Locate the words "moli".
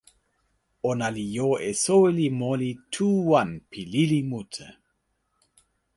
2.39-2.69